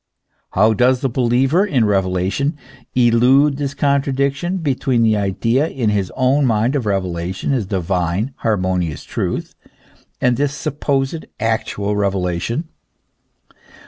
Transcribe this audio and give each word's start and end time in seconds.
"* 0.29 0.49
How 0.57 0.73
does 0.73 1.01
the 1.01 1.09
believer 1.09 1.63
in 1.63 1.85
revelation 1.85 2.57
elude 2.95 3.57
this 3.57 3.75
contradiction 3.75 4.57
between 4.57 5.03
the 5.03 5.15
idea 5.15 5.67
in 5.69 5.91
his 5.91 6.11
own 6.15 6.43
mind, 6.47 6.75
of 6.75 6.85
revela 6.85 7.35
tion 7.35 7.53
as 7.53 7.67
divine, 7.67 8.33
harmonious 8.37 9.03
truth, 9.03 9.53
and 10.19 10.37
this 10.37 10.55
supposed 10.55 11.27
actual 11.39 11.95
revelation? 11.95 12.67